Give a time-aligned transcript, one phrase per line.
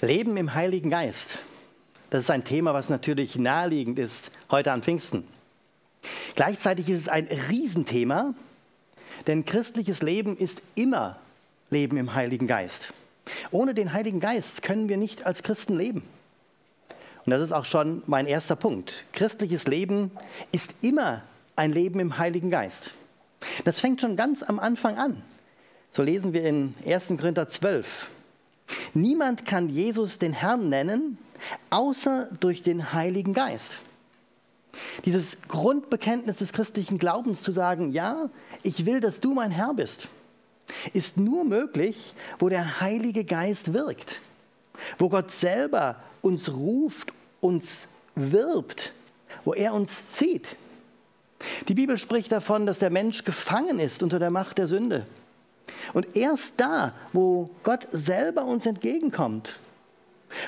[0.00, 1.38] Leben im Heiligen Geist.
[2.10, 5.26] Das ist ein Thema, was natürlich naheliegend ist heute an Pfingsten.
[6.34, 8.34] Gleichzeitig ist es ein Riesenthema,
[9.26, 11.18] denn christliches Leben ist immer
[11.70, 12.92] Leben im Heiligen Geist.
[13.50, 16.02] Ohne den Heiligen Geist können wir nicht als Christen leben.
[17.24, 19.04] Und das ist auch schon mein erster Punkt.
[19.12, 20.12] Christliches Leben
[20.52, 21.22] ist immer
[21.56, 22.90] ein Leben im Heiligen Geist.
[23.64, 25.22] Das fängt schon ganz am Anfang an.
[25.90, 27.08] So lesen wir in 1.
[27.18, 28.08] Korinther 12.
[28.94, 31.18] Niemand kann Jesus den Herrn nennen,
[31.70, 33.72] außer durch den Heiligen Geist.
[35.04, 38.28] Dieses Grundbekenntnis des christlichen Glaubens zu sagen, ja,
[38.62, 40.08] ich will, dass du mein Herr bist,
[40.92, 44.20] ist nur möglich, wo der Heilige Geist wirkt,
[44.98, 48.92] wo Gott selber uns ruft, uns wirbt,
[49.44, 50.56] wo er uns zieht.
[51.68, 55.06] Die Bibel spricht davon, dass der Mensch gefangen ist unter der Macht der Sünde.
[55.92, 59.58] Und erst da, wo Gott selber uns entgegenkommt,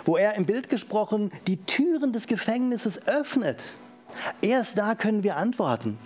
[0.05, 3.61] wo er im Bild gesprochen die Türen des Gefängnisses öffnet,
[4.41, 5.99] erst da können wir antworten.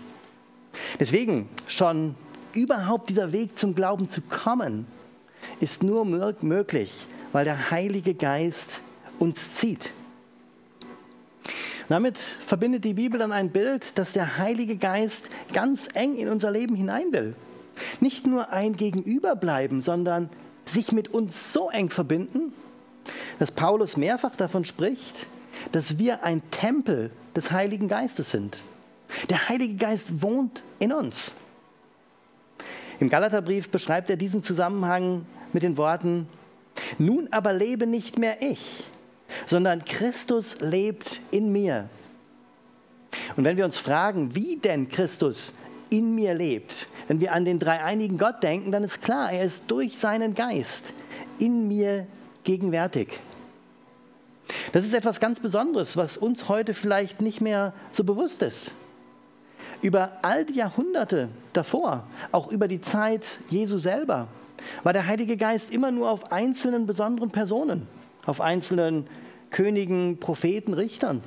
[1.01, 2.15] Deswegen schon
[2.55, 4.87] überhaupt dieser Weg zum Glauben zu kommen,
[5.61, 8.71] ist nur möglich, weil der Heilige Geist
[9.19, 9.91] uns zieht.
[11.89, 16.51] damit verbindet die Bibel dann ein Bild, dass der Heilige Geist ganz eng in unser
[16.51, 17.35] Leben hinein will.
[18.01, 20.29] Nicht nur ein Gegenüber bleiben, sondern
[20.65, 22.53] sich mit uns so eng verbinden,
[23.39, 25.27] dass Paulus mehrfach davon spricht,
[25.73, 28.59] dass wir ein Tempel des Heiligen Geistes sind.
[29.29, 31.33] Der Heilige Geist wohnt in uns.
[33.01, 36.29] Im Galaterbrief beschreibt er diesen Zusammenhang mit den Worten,
[36.99, 38.85] nun aber lebe nicht mehr ich,
[39.47, 41.89] sondern Christus lebt in mir.
[43.37, 45.53] Und wenn wir uns fragen, wie denn Christus
[45.91, 49.65] in mir lebt, wenn wir an den dreieinigen Gott denken, dann ist klar, er ist
[49.69, 50.93] durch seinen Geist
[51.39, 52.07] in mir
[52.45, 53.09] gegenwärtig.
[54.73, 58.71] Das ist etwas ganz Besonderes, was uns heute vielleicht nicht mehr so bewusst ist.
[59.81, 64.29] Über all die Jahrhunderte davor, auch über die Zeit Jesu selber,
[64.85, 67.89] war der Heilige Geist immer nur auf einzelnen besonderen Personen,
[68.25, 69.07] auf einzelnen
[69.51, 71.23] Königen, Propheten, Richtern.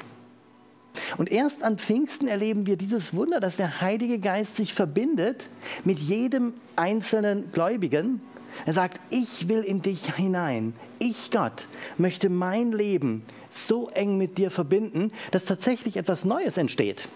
[1.17, 5.47] Und erst an Pfingsten erleben wir dieses Wunder, dass der Heilige Geist sich verbindet
[5.83, 8.21] mit jedem einzelnen Gläubigen.
[8.65, 10.73] Er sagt, ich will in dich hinein.
[10.99, 11.67] Ich, Gott,
[11.97, 17.07] möchte mein Leben so eng mit dir verbinden, dass tatsächlich etwas Neues entsteht.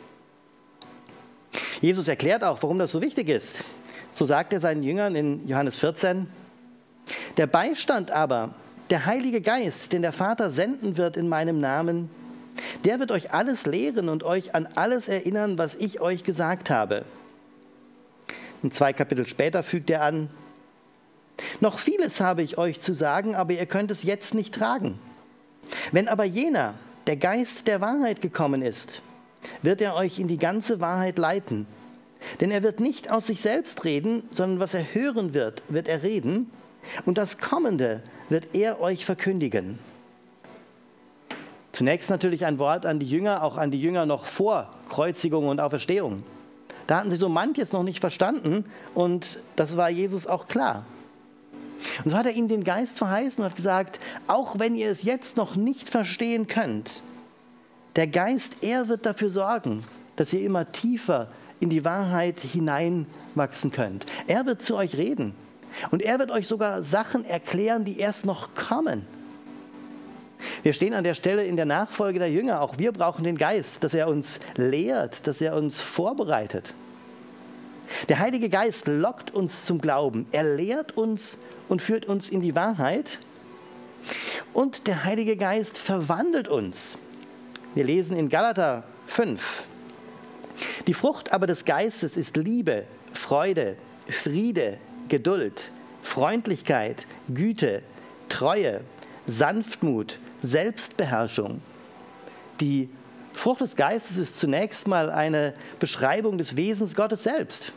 [1.82, 3.56] Jesus erklärt auch, warum das so wichtig ist.
[4.12, 6.28] So sagt er seinen Jüngern in Johannes 14,
[7.38, 8.54] der Beistand aber,
[8.90, 12.10] der Heilige Geist, den der Vater senden wird in meinem Namen,
[12.84, 17.06] der wird euch alles lehren und euch an alles erinnern, was ich euch gesagt habe.
[18.62, 20.30] Und zwei Kapitel später fügt er an,
[21.62, 25.00] noch vieles habe ich euch zu sagen, aber ihr könnt es jetzt nicht tragen.
[25.92, 26.74] Wenn aber jener,
[27.08, 29.02] der Geist der Wahrheit gekommen ist,
[29.62, 31.66] wird er euch in die ganze Wahrheit leiten.
[32.42, 36.04] Denn er wird nicht aus sich selbst reden, sondern was er hören wird, wird er
[36.04, 36.52] reden,
[37.06, 39.80] und das Kommende wird er euch verkündigen.
[41.80, 45.62] Zunächst natürlich ein Wort an die Jünger, auch an die Jünger noch vor Kreuzigung und
[45.62, 46.24] Auferstehung.
[46.88, 50.84] Da hatten sie so manches noch nicht verstanden und das war Jesus auch klar.
[52.04, 55.04] Und so hat er ihnen den Geist verheißen und hat gesagt, auch wenn ihr es
[55.04, 57.02] jetzt noch nicht verstehen könnt,
[57.96, 59.86] der Geist, er wird dafür sorgen,
[60.18, 61.30] dass ihr immer tiefer
[61.62, 64.06] in die Wahrheit hineinwachsen könnt.
[64.28, 65.34] Er wird zu euch reden
[65.92, 69.08] und er wird euch sogar Sachen erklären, die erst noch kommen.
[70.64, 72.62] Wir stehen an der Stelle in der Nachfolge der Jünger.
[72.62, 76.74] Auch wir brauchen den Geist, dass er uns lehrt, dass er uns vorbereitet.
[78.08, 80.28] Der Heilige Geist lockt uns zum Glauben.
[80.32, 81.38] Er lehrt uns
[81.68, 83.20] und führt uns in die Wahrheit.
[84.54, 86.98] Und der Heilige Geist verwandelt uns.
[87.76, 89.64] Wir lesen in Galater 5.
[90.88, 93.76] Die Frucht aber des Geistes ist Liebe, Freude,
[94.08, 94.78] Friede,
[95.08, 95.72] Geduld,
[96.02, 97.82] Freundlichkeit, Güte,
[98.28, 98.82] Treue,
[99.28, 101.62] Sanftmut, Selbstbeherrschung.
[102.60, 102.90] Die
[103.34, 107.72] Frucht des Geistes ist zunächst mal eine Beschreibung des Wesens Gottes selbst.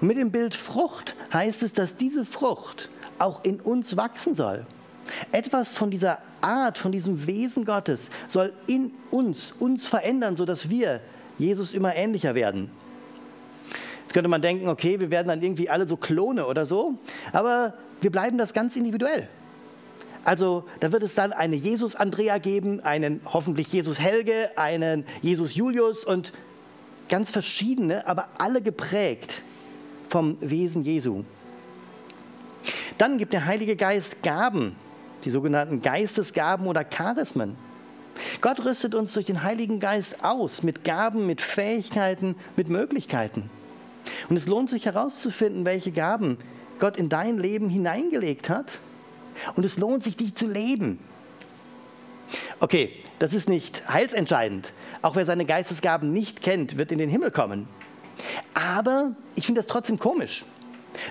[0.00, 2.88] Und mit dem Bild Frucht heißt es, dass diese Frucht
[3.18, 4.64] auch in uns wachsen soll.
[5.30, 11.00] Etwas von dieser Art, von diesem Wesen Gottes soll in uns, uns verändern, sodass wir
[11.38, 12.70] Jesus immer ähnlicher werden.
[14.02, 16.98] Jetzt könnte man denken, okay, wir werden dann irgendwie alle so Klone oder so,
[17.32, 19.28] aber wir bleiben das ganz individuell.
[20.24, 26.32] Also da wird es dann eine Jesus-Andrea geben, einen hoffentlich Jesus-Helge, einen Jesus-Julius und
[27.08, 29.42] ganz verschiedene, aber alle geprägt
[30.08, 31.24] vom Wesen Jesu.
[32.98, 34.76] Dann gibt der Heilige Geist Gaben.
[35.24, 37.56] die sogenannten Geistesgaben oder Charismen.
[38.40, 43.48] Gott rüstet uns durch den Heiligen Geist aus mit Gaben, mit Fähigkeiten, mit Möglichkeiten.
[44.28, 46.38] Und es lohnt sich herauszufinden, welche Gaben
[46.80, 48.66] Gott in dein Leben hineingelegt hat.
[49.54, 50.98] Und es lohnt sich, die zu leben.
[52.60, 54.72] Okay, das ist nicht heilsentscheidend.
[55.02, 57.68] Auch wer seine Geistesgaben nicht kennt, wird in den Himmel kommen.
[58.54, 60.44] Aber ich finde das trotzdem komisch.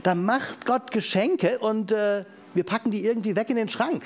[0.03, 2.23] Da macht Gott Geschenke und äh,
[2.53, 4.03] wir packen die irgendwie weg in den Schrank.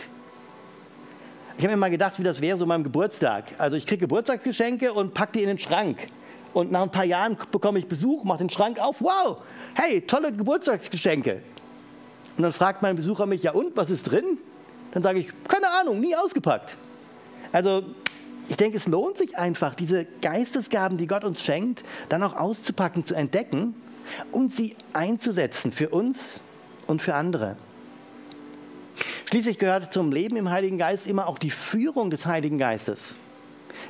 [1.57, 3.45] Ich habe mir mal gedacht, wie das wäre so meinem Geburtstag.
[3.57, 6.10] Also ich kriege Geburtstagsgeschenke und packe die in den Schrank.
[6.54, 9.01] Und nach ein paar Jahren bekomme ich Besuch, mache den Schrank auf.
[9.01, 9.38] Wow,
[9.74, 11.42] hey, tolle Geburtstagsgeschenke.
[12.38, 14.38] Und dann fragt mein Besucher mich, ja und, was ist drin?
[14.92, 16.78] Dann sage ich, keine Ahnung, nie ausgepackt.
[17.52, 17.84] Also
[18.50, 23.06] ich denke, es lohnt sich einfach, diese Geistesgaben, die Gott uns schenkt, dann auch auszupacken,
[23.06, 23.76] zu entdecken
[24.32, 26.40] und sie einzusetzen für uns
[26.88, 27.58] und für andere.
[29.26, 33.16] Schließlich gehört zum Leben im Heiligen Geist immer auch die Führung des Heiligen Geistes.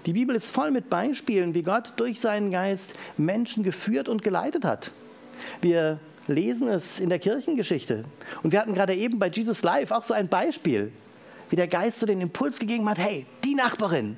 [0.06, 4.64] Die Bibel ist voll mit Beispielen, wie Gott durch seinen Geist Menschen geführt und geleitet
[4.64, 4.92] hat.
[5.62, 8.06] Wir lesen es in der Kirchengeschichte.
[8.44, 10.92] Und wir hatten gerade eben bei Jesus Live auch so ein Beispiel,
[11.50, 14.18] wie der Geist so den Impuls gegeben hat, hey, die Nachbarin.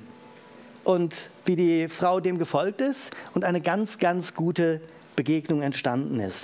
[0.83, 4.79] Und wie die Frau dem gefolgt ist und eine ganz, ganz gute
[5.17, 6.43] Begegnung entstanden ist.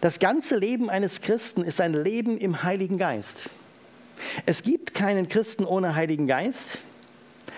[0.00, 3.50] Das ganze Leben eines Christen ist ein Leben im Heiligen Geist.
[4.46, 6.78] Es gibt keinen Christen ohne Heiligen Geist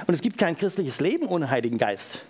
[0.07, 2.23] und es gibt kein christliches Leben ohne Heiligen Geist.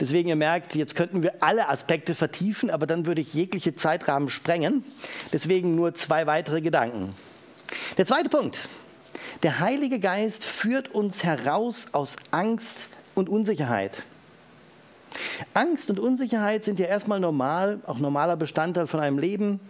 [0.00, 4.28] Deswegen, ihr merkt, jetzt könnten wir alle Aspekte vertiefen, aber dann würde ich jegliche Zeitrahmen
[4.28, 4.84] sprengen.
[5.32, 7.14] Deswegen nur zwei weitere Gedanken.
[7.96, 8.60] Der zweite Punkt.
[9.42, 12.74] Der Heilige Geist führt uns heraus aus Angst
[13.14, 14.02] und Unsicherheit.
[15.52, 19.60] Angst und Unsicherheit sind ja erstmal normal, auch normaler Bestandteil von einem Leben.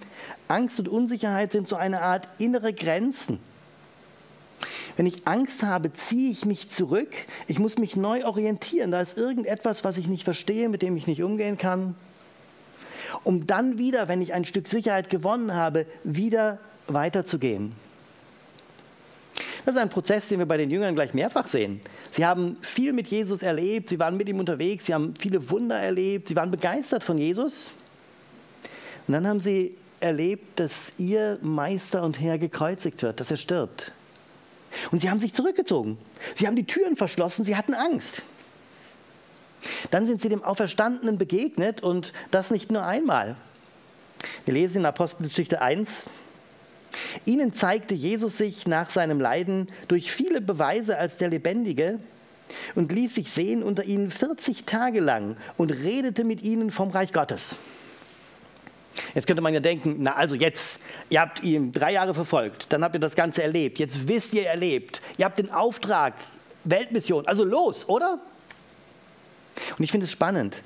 [0.49, 3.41] Angst und Unsicherheit sind so eine Art innere Grenzen.
[4.97, 7.13] Wenn ich Angst habe, ziehe ich mich zurück.
[7.49, 8.91] Ich muss mich neu orientieren.
[8.91, 11.97] Da ist irgendetwas, was ich nicht verstehe, mit dem ich nicht umgehen kann.
[13.25, 17.73] Um dann wieder, wenn ich ein Stück Sicherheit gewonnen habe, wieder weiterzugehen.
[19.65, 21.81] Das ist ein Prozess, den wir bei den Jüngern gleich mehrfach sehen.
[22.11, 25.77] Sie haben viel mit Jesus erlebt, sie waren mit ihm unterwegs, sie haben viele Wunder
[25.77, 27.71] erlebt, sie waren begeistert von Jesus.
[29.07, 33.93] Und dann haben sie erlebt, dass ihr Meister und Herr gekreuzigt wird, dass er stirbt.
[34.91, 35.99] Und sie haben sich zurückgezogen.
[36.35, 38.23] Sie haben die Türen verschlossen, sie hatten Angst.
[39.91, 43.37] Dann sind sie dem Auferstandenen begegnet und das nicht nur einmal.
[44.45, 46.05] Wir lesen in Apostelgeschichte 1,
[47.25, 51.99] Ihnen zeigte Jesus sich nach seinem Leiden durch viele Beweise als der Lebendige
[52.75, 57.13] und ließ sich sehen unter ihnen 40 Tage lang und redete mit ihnen vom Reich
[57.13, 57.57] Gottes.
[59.15, 60.79] Jetzt könnte man ja denken, na also jetzt,
[61.11, 64.47] ihr habt ihn drei Jahre verfolgt, dann habt ihr das Ganze erlebt, jetzt wisst ihr
[64.47, 66.15] erlebt, ihr habt den Auftrag,
[66.65, 68.21] Weltmission, also los, oder?
[69.77, 70.57] Und ich finde es spannend,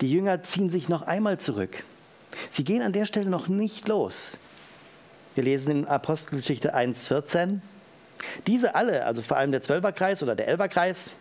[0.00, 1.84] die Jünger ziehen sich noch einmal zurück.
[2.50, 4.36] Sie gehen an der Stelle noch nicht los.
[5.34, 7.60] Wir lesen in Apostelgeschichte 1,14.
[8.46, 11.12] Diese alle, also vor allem der Zwölferkreis oder der Elferkreis,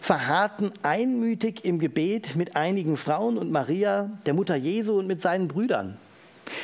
[0.00, 5.46] verharrten einmütig im Gebet mit einigen Frauen und Maria, der Mutter Jesu und mit seinen
[5.46, 5.96] Brüdern.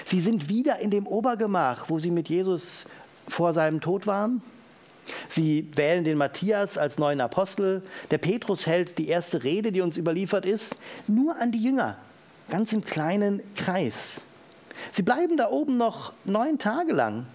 [0.05, 2.87] Sie sind wieder in dem Obergemach, wo sie mit Jesus
[3.27, 4.43] vor seinem Tod waren.
[5.29, 7.83] Sie wählen den Matthias als neuen Apostel.
[8.11, 11.97] Der Petrus hält die erste Rede, die uns überliefert ist, nur an die Jünger,
[12.51, 14.21] ganz im kleinen Kreis.
[14.93, 17.27] Sie bleiben da oben noch neun Tage lang.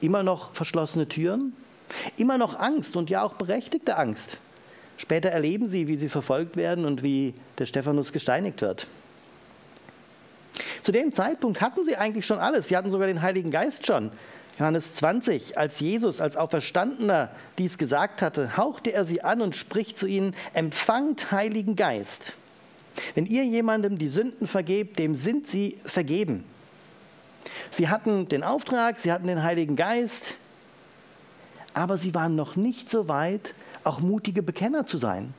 [0.00, 1.54] Immer noch verschlossene Türen,
[2.16, 4.38] immer noch Angst und ja auch berechtigte Angst.
[4.96, 8.86] Später erleben sie, wie sie verfolgt werden und wie der Stephanus gesteinigt wird.
[10.82, 12.68] Zu dem Zeitpunkt hatten sie eigentlich schon alles.
[12.68, 14.10] Sie hatten sogar den Heiligen Geist schon.
[14.58, 19.98] Johannes 20, als Jesus als Auferstandener dies gesagt hatte, hauchte er sie an und spricht
[19.98, 22.34] zu ihnen, empfangt Heiligen Geist.
[23.16, 26.44] Wenn ihr jemandem die Sünden vergebt, dem sind sie vergeben.
[27.72, 30.36] Sie hatten den Auftrag, sie hatten den Heiligen Geist,
[31.72, 35.34] aber sie waren noch nicht so weit, auch mutige Bekenner zu sein.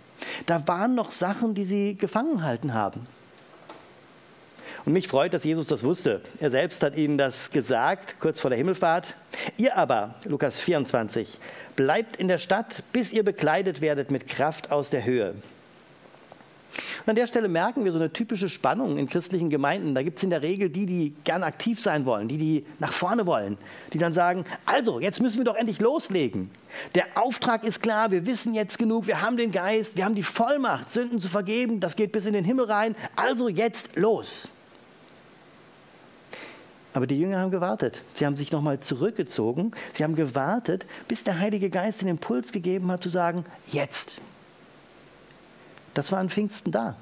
[0.46, 3.08] Da waren noch Sachen, die sie gefangen halten haben.
[4.86, 6.22] Und mich freut, dass Jesus das wusste.
[6.40, 9.16] Er selbst hat ihnen das gesagt, kurz vor der Himmelfahrt.
[9.58, 11.40] Ihr aber, Lukas 24,
[11.76, 15.34] bleibt in der Stadt, bis ihr bekleidet werdet mit Kraft aus der Höhe.
[17.06, 19.96] Und an der Stelle merken wir so eine typische Spannung in christlichen Gemeinden.
[19.96, 22.92] Da gibt es in der Regel die, die gern aktiv sein wollen, die, die nach
[22.92, 23.58] vorne wollen,
[23.94, 26.52] die dann sagen, also, jetzt müssen wir doch endlich loslegen.
[26.94, 30.24] Der Auftrag ist klar, wir wissen jetzt genug, wir haben den Geist, wir haben die
[30.24, 34.50] Vollmacht, Sünden zu vergeben, das geht bis in den Himmel rein, also jetzt los.
[36.96, 38.04] Aber die Jünger haben gewartet.
[38.14, 39.74] Sie haben sich nochmal zurückgezogen.
[39.92, 44.22] Sie haben gewartet, bis der Heilige Geist den Impuls gegeben hat, zu sagen, jetzt.
[45.94, 46.96] Das war an Pfingsten da.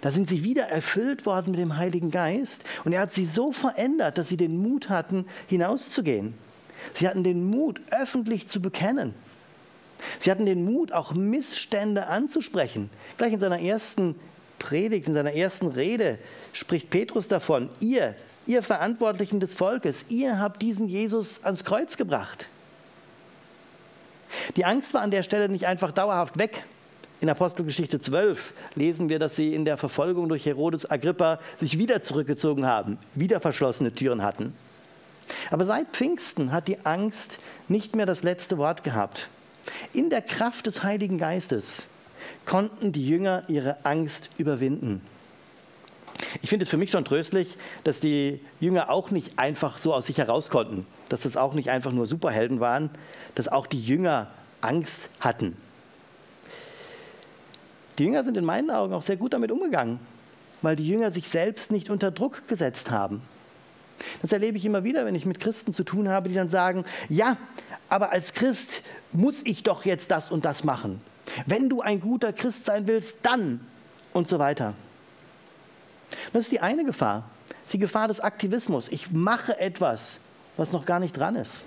[0.00, 3.52] Da sind sie wieder erfüllt worden mit dem Heiligen Geist und er hat sie so
[3.52, 6.34] verändert, dass sie den Mut hatten, hinauszugehen.
[6.94, 9.14] Sie hatten den Mut, öffentlich zu bekennen.
[10.18, 12.90] Sie hatten den Mut, auch Missstände anzusprechen.
[13.16, 14.16] Gleich in seiner ersten
[14.58, 16.18] Predigt, in seiner ersten Rede
[16.52, 18.16] spricht Petrus davon, ihr,
[18.46, 22.46] ihr Verantwortlichen des Volkes, ihr habt diesen Jesus ans Kreuz gebracht.
[24.56, 26.64] Die Angst war an der Stelle nicht einfach dauerhaft weg.
[27.20, 32.02] In Apostelgeschichte 12 lesen wir, dass sie in der Verfolgung durch Herodes Agrippa sich wieder
[32.02, 34.54] zurückgezogen haben, wieder verschlossene Türen hatten.
[35.50, 39.28] Aber seit Pfingsten hat die Angst nicht mehr das letzte Wort gehabt.
[39.92, 41.84] In der Kraft des Heiligen Geistes
[42.44, 45.00] konnten die Jünger ihre Angst überwinden.
[46.42, 50.06] Ich finde es für mich schon tröstlich, dass die Jünger auch nicht einfach so aus
[50.06, 52.90] sich heraus konnten, dass das auch nicht einfach nur Superhelden waren,
[53.34, 54.28] dass auch die Jünger
[54.60, 55.56] Angst hatten.
[57.98, 60.00] Die Jünger sind in meinen Augen auch sehr gut damit umgegangen,
[60.62, 63.22] weil die Jünger sich selbst nicht unter Druck gesetzt haben.
[64.22, 66.84] Das erlebe ich immer wieder, wenn ich mit Christen zu tun habe, die dann sagen,
[67.08, 67.36] ja,
[67.88, 71.00] aber als Christ muss ich doch jetzt das und das machen.
[71.46, 73.60] Wenn du ein guter Christ sein willst, dann
[74.12, 74.74] und so weiter.
[76.32, 77.28] Das ist die eine Gefahr,
[77.72, 78.88] die Gefahr des Aktivismus.
[78.88, 80.20] Ich mache etwas,
[80.56, 81.64] was noch gar nicht dran ist.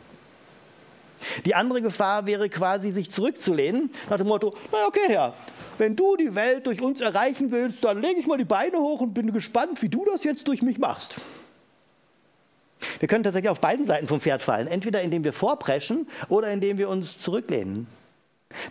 [1.46, 5.34] Die andere Gefahr wäre quasi, sich zurückzulehnen, nach dem Motto, na okay, Herr,
[5.78, 9.02] wenn du die Welt durch uns erreichen willst, dann lege ich mal die Beine hoch
[9.02, 11.20] und bin gespannt, wie du das jetzt durch mich machst.
[13.00, 16.78] Wir können tatsächlich auf beiden Seiten vom Pferd fallen, entweder indem wir vorpreschen oder indem
[16.78, 17.88] wir uns zurücklehnen.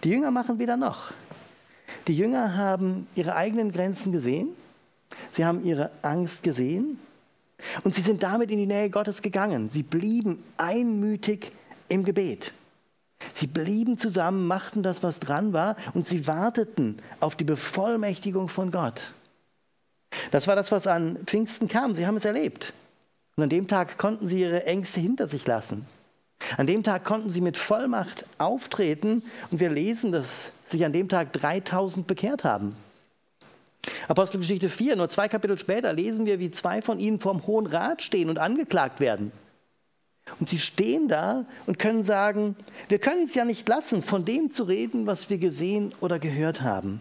[0.05, 1.13] Die Jünger machen wieder noch.
[2.07, 4.49] Die Jünger haben ihre eigenen Grenzen gesehen,
[5.33, 6.99] sie haben ihre Angst gesehen
[7.85, 9.69] und sie sind damit in die Nähe Gottes gegangen.
[9.69, 11.53] Sie blieben einmütig
[11.89, 12.53] im Gebet.
[13.33, 18.71] Sie blieben zusammen, machten das, was dran war, und sie warteten auf die Bevollmächtigung von
[18.71, 19.15] Gott.
[20.31, 21.95] Das war das, was an Pfingsten kam.
[21.95, 22.73] Sie haben es erlebt.
[23.37, 25.87] Und an dem Tag konnten sie ihre Ängste hinter sich lassen.
[26.57, 31.09] An dem Tag konnten sie mit Vollmacht auftreten und wir lesen, dass sich an dem
[31.09, 32.77] Tag 3000 bekehrt haben.
[34.09, 38.03] Apostelgeschichte 4, nur zwei Kapitel später lesen wir, wie zwei von ihnen vorm Hohen Rat
[38.03, 39.33] stehen und angeklagt werden.
[40.41, 42.57] Und sie stehen da und können sagen,
[42.89, 46.63] wir können es ja nicht lassen, von dem zu reden, was wir gesehen oder gehört
[46.63, 47.01] haben.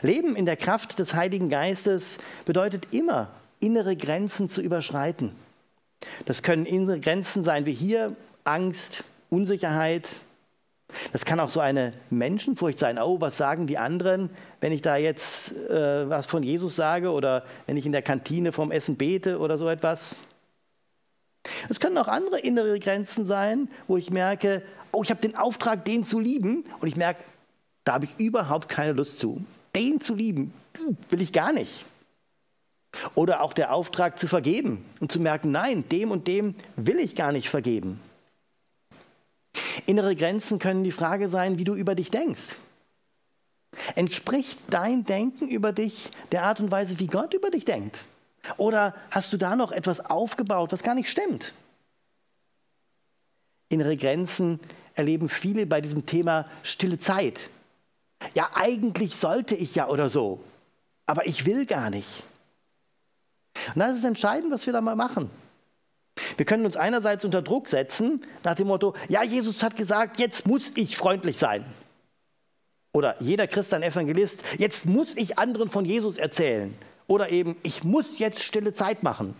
[0.00, 3.30] Leben in der Kraft des Heiligen Geistes bedeutet immer,
[3.60, 5.34] innere Grenzen zu überschreiten.
[6.24, 10.08] Das können innere Grenzen sein wie hier Angst, Unsicherheit.
[11.12, 12.98] Das kann auch so eine Menschenfurcht sein.
[12.98, 14.30] Oh, was sagen die anderen,
[14.60, 18.52] wenn ich da jetzt äh, was von Jesus sage oder wenn ich in der Kantine
[18.52, 20.18] vom Essen bete oder so etwas.
[21.68, 25.84] Es können auch andere innere Grenzen sein, wo ich merke, oh, ich habe den Auftrag,
[25.84, 27.22] den zu lieben und ich merke,
[27.84, 29.44] da habe ich überhaupt keine Lust zu.
[29.74, 30.52] Den zu lieben,
[31.10, 31.84] will ich gar nicht.
[33.14, 37.14] Oder auch der Auftrag zu vergeben und zu merken, nein, dem und dem will ich
[37.14, 38.00] gar nicht vergeben.
[39.88, 42.56] Innere Grenzen können die Frage sein, wie du über dich denkst.
[43.94, 48.04] Entspricht dein Denken über dich der Art und Weise, wie Gott über dich denkt?
[48.58, 51.54] Oder hast du da noch etwas aufgebaut, was gar nicht stimmt?
[53.70, 54.60] Innere Grenzen
[54.94, 57.48] erleben viele bei diesem Thema stille Zeit.
[58.34, 60.44] Ja, eigentlich sollte ich ja oder so,
[61.06, 62.24] aber ich will gar nicht.
[63.74, 65.30] Und das ist entscheidend, was wir da mal machen.
[66.38, 70.46] Wir können uns einerseits unter Druck setzen, nach dem Motto, ja, Jesus hat gesagt, jetzt
[70.46, 71.64] muss ich freundlich sein.
[72.92, 76.72] Oder jeder Christ ein Evangelist, jetzt muss ich anderen von Jesus erzählen.
[77.08, 79.34] Oder eben, ich muss jetzt stille Zeit machen.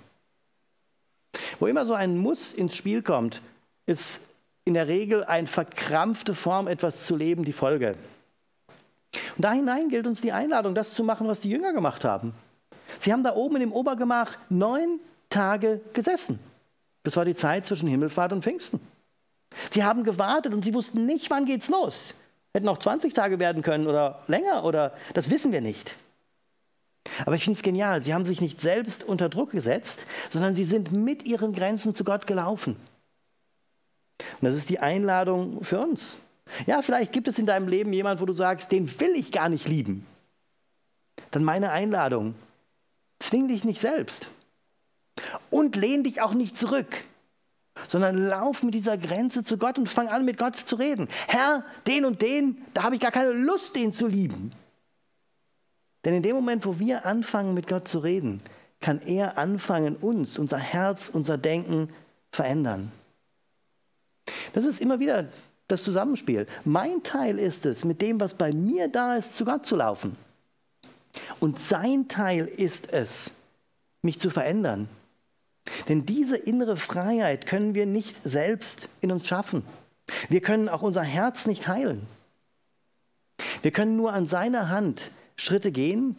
[1.61, 3.43] Wo immer so ein Muss ins Spiel kommt,
[3.87, 4.19] ist
[4.65, 7.95] in der Regel eine verkrampfte Form, etwas zu leben, die Folge.
[9.37, 12.35] Und da hinein gilt uns die Einladung, das zu machen, was die Jünger gemacht haben.
[12.99, 14.99] Sie haben da oben dem Obergemach neun
[15.31, 16.41] Tage gesessen.
[17.09, 18.81] Das war die Zeit zwischen Himmelfahrt und Pfingsten.
[19.71, 22.13] Sie haben gewartet und sie wussten nicht, wann geht's los.
[22.53, 25.97] Hätten auch 20 Tage werden können oder länger oder das wissen wir nicht.
[27.25, 28.03] Aber ich finde es genial.
[28.03, 32.05] Sie haben sich nicht selbst unter Druck gesetzt, sondern sie sind mit ihren Grenzen zu
[32.05, 32.77] Gott gelaufen.
[34.19, 36.15] Und das ist die Einladung für uns.
[36.67, 39.49] Ja, vielleicht gibt es in deinem Leben jemand, wo du sagst, den will ich gar
[39.49, 40.07] nicht lieben.
[41.31, 42.35] Dann meine Einladung,
[43.19, 44.29] zwing dich nicht selbst.
[45.51, 47.05] Und lehn dich auch nicht zurück,
[47.89, 51.09] sondern lauf mit dieser Grenze zu Gott und fang an, mit Gott zu reden.
[51.27, 54.53] Herr, den und den, da habe ich gar keine Lust, den zu lieben.
[56.05, 58.41] Denn in dem Moment, wo wir anfangen, mit Gott zu reden,
[58.81, 61.91] kann er anfangen, uns, unser Herz, unser Denken
[62.31, 62.93] verändern.
[64.53, 65.29] Das ist immer wieder
[65.67, 66.47] das Zusammenspiel.
[66.65, 70.17] Mein Teil ist es, mit dem, was bei mir da ist, zu Gott zu laufen.
[71.41, 73.31] Und sein Teil ist es,
[74.03, 74.89] mich zu verändern.
[75.89, 79.65] Denn diese innere Freiheit können wir nicht selbst in uns schaffen.
[80.29, 82.07] Wir können auch unser Herz nicht heilen.
[83.63, 86.17] Wir können nur an seiner Hand Schritte gehen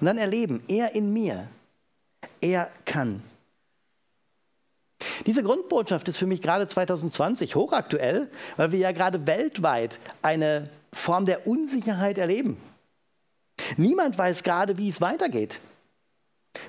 [0.00, 1.48] und dann erleben, er in mir,
[2.40, 3.22] er kann.
[5.26, 11.26] Diese Grundbotschaft ist für mich gerade 2020 hochaktuell, weil wir ja gerade weltweit eine Form
[11.26, 12.56] der Unsicherheit erleben.
[13.76, 15.60] Niemand weiß gerade, wie es weitergeht.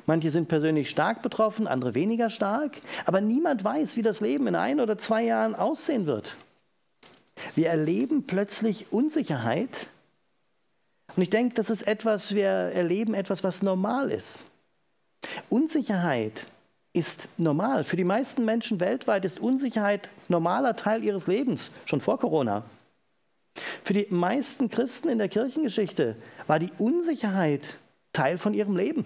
[0.06, 4.56] Manche sind persönlich stark betroffen, andere weniger stark, aber niemand weiß, wie das Leben in
[4.56, 6.36] ein oder zwei Jahren aussehen wird.
[7.56, 9.88] Wir erleben plötzlich Unsicherheit
[11.16, 14.44] und ich denke, das ist etwas, wir erleben etwas, was normal ist.
[15.50, 16.48] Unsicherheit
[16.94, 17.84] ist normal.
[17.84, 22.64] Für die meisten Menschen weltweit ist Unsicherheit normaler Teil ihres Lebens, schon vor Corona.
[23.84, 26.16] Für die meisten Christen in der Kirchengeschichte
[26.48, 27.62] war die Unsicherheit
[28.14, 29.06] Teil von ihrem Leben.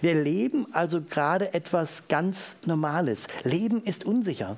[0.00, 3.26] Wir leben also gerade etwas ganz Normales.
[3.44, 4.56] Leben ist unsicher.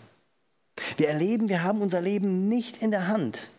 [0.97, 3.51] Wir erleben, wir haben unser Leben nicht in der Hand.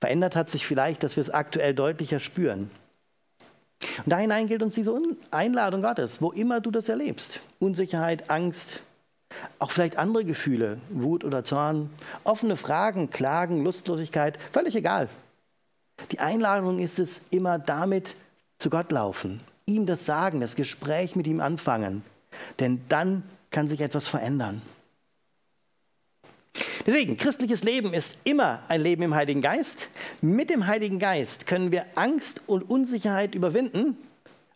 [0.00, 2.70] Verändert hat sich vielleicht, dass wir es aktuell deutlicher spüren.
[4.04, 4.96] Und da hinein gilt uns diese
[5.30, 7.40] Einladung Gottes, wo immer du das erlebst.
[7.58, 8.80] Unsicherheit, Angst,
[9.58, 11.90] auch vielleicht andere Gefühle, Wut oder Zorn,
[12.24, 15.08] offene Fragen, Klagen, Lustlosigkeit, völlig egal.
[16.12, 18.14] Die Einladung ist es, immer damit
[18.58, 22.02] zu Gott laufen, ihm das sagen, das Gespräch mit ihm anfangen.
[22.58, 24.62] Denn dann kann sich etwas verändern.
[26.86, 29.88] Deswegen, christliches Leben ist immer ein Leben im Heiligen Geist.
[30.20, 33.96] Mit dem Heiligen Geist können wir Angst und Unsicherheit überwinden.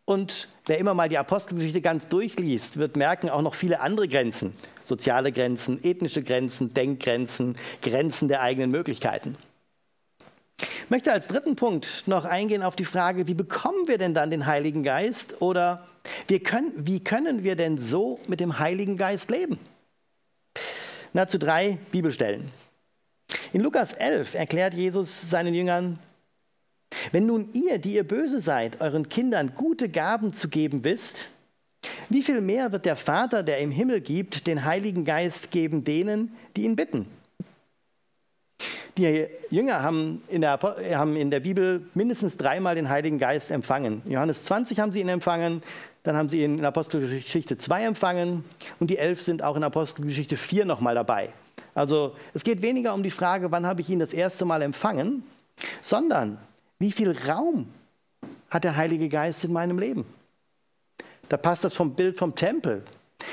[0.05, 4.53] Und wer immer mal die Apostelgeschichte ganz durchliest, wird merken auch noch viele andere Grenzen.
[4.85, 9.37] Soziale Grenzen, ethnische Grenzen, Denkgrenzen, Grenzen der eigenen Möglichkeiten.
[10.61, 14.31] Ich möchte als dritten Punkt noch eingehen auf die Frage, wie bekommen wir denn dann
[14.31, 15.87] den Heiligen Geist oder
[16.45, 19.59] können, wie können wir denn so mit dem Heiligen Geist leben?
[21.13, 22.51] Na, zu drei Bibelstellen.
[23.53, 25.99] In Lukas 11 erklärt Jesus seinen Jüngern,
[27.11, 31.27] wenn nun ihr, die ihr böse seid, euren Kindern gute Gaben zu geben wisst,
[32.09, 36.37] wie viel mehr wird der Vater, der im Himmel gibt, den Heiligen Geist geben denen,
[36.57, 37.07] die ihn bitten?
[38.99, 44.03] Die Jünger haben in, der, haben in der Bibel mindestens dreimal den Heiligen Geist empfangen.
[44.05, 45.63] In Johannes 20 haben sie ihn empfangen,
[46.03, 48.45] dann haben sie ihn in Apostelgeschichte 2 empfangen
[48.81, 51.31] und die elf sind auch in Apostelgeschichte 4 nochmal dabei.
[51.75, 55.23] Also es geht weniger um die Frage, wann habe ich ihn das erste Mal empfangen,
[55.81, 56.39] sondern
[56.79, 57.69] wie viel Raum
[58.51, 60.05] hat der Heilige Geist in meinem Leben?
[61.29, 62.83] Da passt das vom Bild vom Tempel.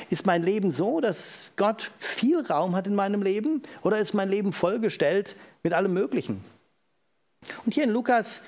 [0.10, 4.30] Ist mein Leben so, dass Gott viel Raum hat in meinem Leben oder ist mein
[4.30, 6.44] Leben vollgestellt mit allem Möglichen?
[7.66, 8.42] Und hier in Lukas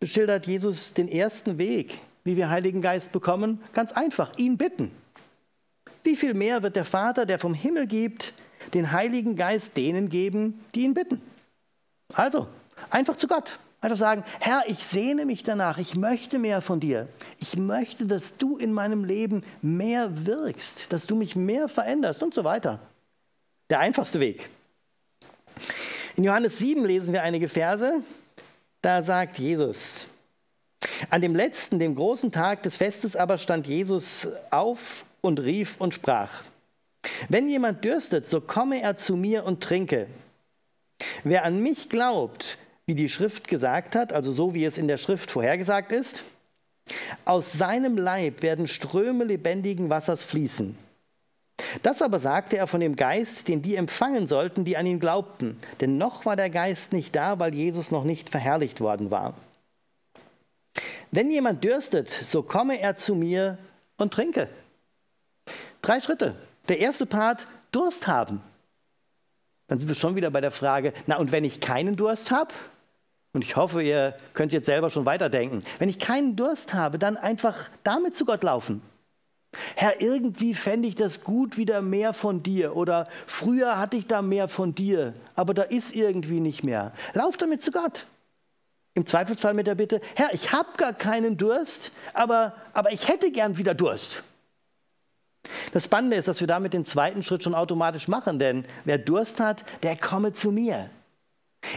[0.00, 3.60] beschildert Jesus den ersten Weg, wie wir Heiligen Geist bekommen?
[3.72, 4.90] Ganz einfach, ihn bitten.
[6.04, 8.32] Wie viel mehr wird der Vater, der vom Himmel gibt,
[8.74, 11.20] den Heiligen Geist denen geben, die ihn bitten?
[12.12, 12.46] Also,
[12.90, 13.58] einfach zu Gott.
[13.80, 17.08] Einfach sagen, Herr, ich sehne mich danach, ich möchte mehr von dir.
[17.38, 22.34] Ich möchte, dass du in meinem Leben mehr wirkst, dass du mich mehr veränderst und
[22.34, 22.80] so weiter.
[23.68, 24.48] Der einfachste Weg.
[26.16, 28.02] In Johannes 7 lesen wir einige Verse.
[28.80, 30.06] Da sagt Jesus,
[31.10, 35.94] an dem letzten, dem großen Tag des Festes aber stand Jesus auf und rief und
[35.94, 36.42] sprach,
[37.28, 40.06] wenn jemand dürstet, so komme er zu mir und trinke.
[41.24, 44.98] Wer an mich glaubt, wie die Schrift gesagt hat, also so wie es in der
[44.98, 46.22] Schrift vorhergesagt ist,
[47.24, 50.78] aus seinem Leib werden Ströme lebendigen Wassers fließen.
[51.82, 55.58] Das aber sagte er von dem Geist, den die empfangen sollten, die an ihn glaubten.
[55.80, 59.34] Denn noch war der Geist nicht da, weil Jesus noch nicht verherrlicht worden war.
[61.10, 63.58] Wenn jemand dürstet, so komme er zu mir
[63.96, 64.48] und trinke.
[65.82, 66.36] Drei Schritte.
[66.68, 68.42] Der erste Part, Durst haben.
[69.66, 72.52] Dann sind wir schon wieder bei der Frage, na und wenn ich keinen Durst habe?
[73.36, 75.62] Und ich hoffe, ihr könnt jetzt selber schon weiterdenken.
[75.78, 78.80] Wenn ich keinen Durst habe, dann einfach damit zu Gott laufen.
[79.74, 82.74] Herr, irgendwie fände ich das gut, wieder mehr von dir.
[82.74, 86.94] Oder früher hatte ich da mehr von dir, aber da ist irgendwie nicht mehr.
[87.12, 88.06] Lauf damit zu Gott.
[88.94, 93.30] Im Zweifelsfall mit der Bitte, Herr, ich habe gar keinen Durst, aber, aber ich hätte
[93.30, 94.22] gern wieder Durst.
[95.74, 99.40] Das Spannende ist, dass wir damit den zweiten Schritt schon automatisch machen, denn wer Durst
[99.40, 100.88] hat, der komme zu mir.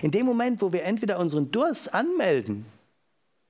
[0.02, 2.66] In dem Moment, wo wir entweder unseren Durst anmelden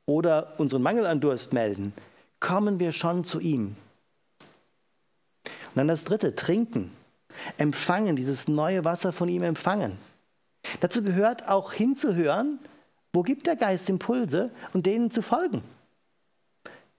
[0.05, 1.93] oder unseren Mangel an Durst melden,
[2.39, 3.75] kommen wir schon zu ihm.
[5.45, 6.91] Und dann das dritte, trinken,
[7.57, 9.97] empfangen, dieses neue Wasser von ihm empfangen.
[10.79, 12.59] Dazu gehört auch hinzuhören,
[13.13, 15.63] wo gibt der Geist Impulse und denen zu folgen.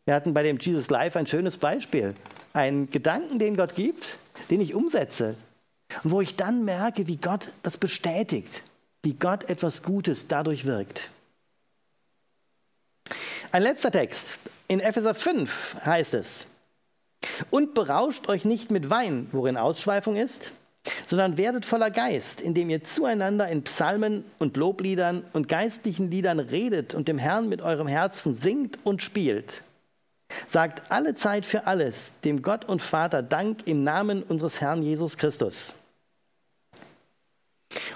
[0.04, 2.14] Wir hatten bei dem Jesus Life ein schönes Beispiel.
[2.52, 4.18] Einen Gedanken, den Gott gibt,
[4.50, 5.36] den ich umsetze.
[6.02, 8.62] Und wo ich dann merke, wie Gott das bestätigt,
[9.02, 11.10] wie Gott etwas Gutes dadurch wirkt.
[13.52, 14.24] Ein letzter Text.
[14.68, 16.46] In Epheser 5 heißt es,
[17.50, 20.52] und berauscht euch nicht mit Wein, worin Ausschweifung ist,
[21.06, 26.94] sondern werdet voller Geist, indem ihr zueinander in Psalmen und Lobliedern und geistlichen Liedern redet
[26.94, 29.62] und dem Herrn mit eurem Herzen singt und spielt.
[30.46, 35.16] Sagt alle Zeit für alles dem Gott und Vater Dank im Namen unseres Herrn Jesus
[35.16, 35.74] Christus.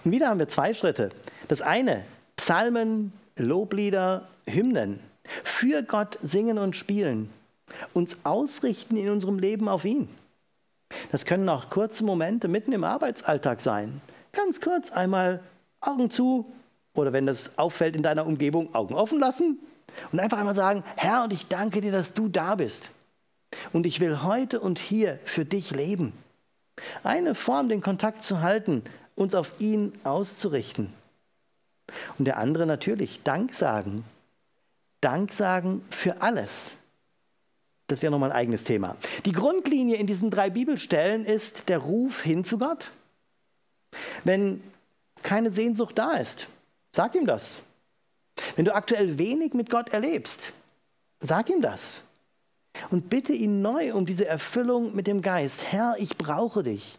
[0.05, 1.11] Und wieder haben wir zwei Schritte.
[1.49, 2.05] Das eine,
[2.37, 5.01] Psalmen, Loblieder, Hymnen.
[5.43, 7.31] Für Gott singen und spielen.
[7.93, 10.09] Uns ausrichten in unserem Leben auf ihn.
[11.11, 14.01] Das können auch kurze Momente mitten im Arbeitsalltag sein.
[14.33, 15.41] Ganz kurz einmal
[15.81, 16.53] Augen zu
[16.95, 19.59] oder wenn das auffällt in deiner Umgebung, Augen offen lassen
[20.13, 22.91] und einfach einmal sagen, Herr, und ich danke dir, dass du da bist.
[23.73, 26.13] Und ich will heute und hier für dich leben.
[27.03, 28.83] Eine Form, den Kontakt zu halten,
[29.15, 30.93] uns auf ihn auszurichten.
[32.19, 34.05] Und der andere natürlich Dank sagen.
[35.01, 36.77] Dank sagen für alles.
[37.87, 38.97] Das wäre nochmal ein eigenes Thema.
[39.27, 42.91] Die Grundlinie in diesen drei Bibelstellen ist der Ruf hin zu Gott.
[44.25, 44.63] Wenn
[45.23, 46.49] keine Sehnsucht da ist,
[46.93, 47.57] sag ihm das.
[48.57, 50.53] Wenn du aktuell wenig mit Gott erlebst,
[51.21, 52.01] sag ihm das.
[52.91, 55.63] Und bitte ihn neu um diese Erfüllung mit dem Geist.
[55.71, 56.99] Herr, ich brauche dich.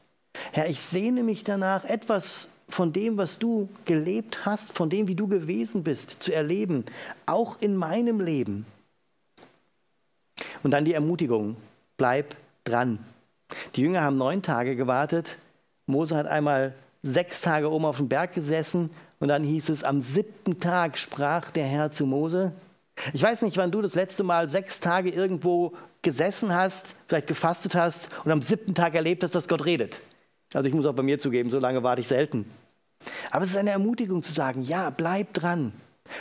[0.51, 5.15] Herr, ich sehne mich danach, etwas von dem, was du gelebt hast, von dem, wie
[5.15, 6.85] du gewesen bist, zu erleben,
[7.25, 8.65] auch in meinem Leben.
[10.63, 11.55] Und dann die Ermutigung,
[11.97, 12.99] bleib dran.
[13.75, 15.37] Die Jünger haben neun Tage gewartet.
[15.85, 20.01] Mose hat einmal sechs Tage oben auf dem Berg gesessen und dann hieß es, am
[20.01, 22.51] siebten Tag sprach der Herr zu Mose.
[23.13, 27.75] Ich weiß nicht, wann du das letzte Mal sechs Tage irgendwo gesessen hast, vielleicht gefastet
[27.75, 29.99] hast und am siebten Tag erlebt hast, dass Gott redet.
[30.55, 32.49] Also ich muss auch bei mir zugeben, so lange warte ich selten.
[33.29, 35.73] Aber es ist eine Ermutigung zu sagen, ja, bleib dran.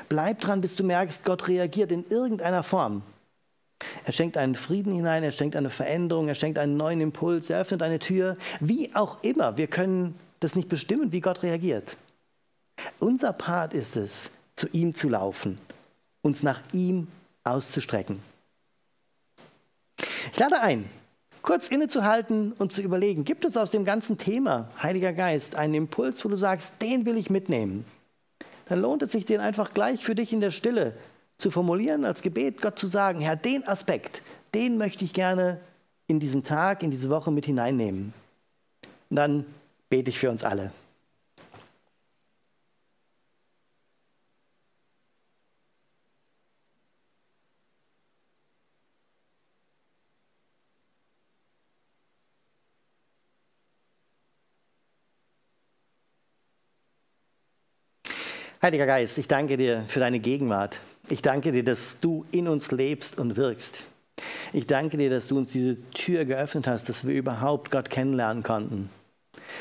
[0.08, 3.02] Bleib dran, bis du merkst, Gott reagiert in irgendeiner Form.
[4.04, 7.60] Er schenkt einen Frieden hinein, er schenkt eine Veränderung, er schenkt einen neuen Impuls, er
[7.60, 8.36] öffnet eine Tür.
[8.60, 11.96] Wie auch immer, wir können das nicht bestimmen, wie Gott reagiert.
[12.98, 15.58] Unser Part ist es, zu ihm zu laufen,
[16.22, 17.06] uns nach ihm
[17.44, 18.20] auszustrecken.
[20.32, 20.88] Ich lade ein,
[21.44, 26.24] kurz innezuhalten und zu überlegen, gibt es aus dem ganzen Thema Heiliger Geist einen Impuls,
[26.24, 27.84] wo du sagst, den will ich mitnehmen?
[28.66, 30.94] Dann lohnt es sich, den einfach gleich für dich in der Stille
[31.36, 34.22] zu formulieren, als Gebet Gott zu sagen, Herr, den Aspekt,
[34.54, 35.60] den möchte ich gerne
[36.06, 38.14] in diesen Tag, in diese Woche mit hineinnehmen.
[39.10, 39.44] Und dann
[39.90, 40.72] bete ich für uns alle.
[58.64, 60.78] Heiliger Geist, ich danke dir für deine Gegenwart.
[61.10, 63.84] Ich danke dir, dass du in uns lebst und wirkst.
[64.54, 68.42] Ich danke dir, dass du uns diese Tür geöffnet hast, dass wir überhaupt Gott kennenlernen
[68.42, 68.88] konnten.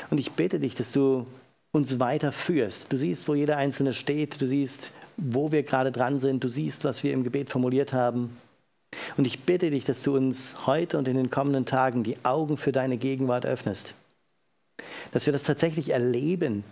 [0.08, 1.26] Und ich bitte dich, dass du
[1.70, 2.90] uns weiter führst.
[2.90, 4.40] Du siehst, wo jeder Einzelne steht.
[4.40, 6.42] Du siehst, wo wir gerade dran sind.
[6.42, 8.38] Du siehst, was wir im Gebet formuliert haben.
[9.18, 12.56] Und ich bitte dich, dass du uns heute und in den kommenden Tagen die Augen
[12.56, 13.92] für deine Gegenwart öffnest.
[15.12, 16.64] Dass wir das tatsächlich erleben,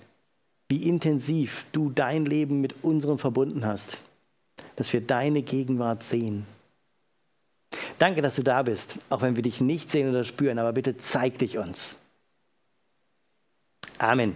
[0.72, 3.98] wie intensiv du dein Leben mit unserem verbunden hast,
[4.76, 6.46] dass wir deine Gegenwart sehen.
[7.98, 10.96] Danke, dass du da bist, auch wenn wir dich nicht sehen oder spüren, aber bitte
[10.96, 11.94] zeig dich uns.
[13.98, 14.34] Amen.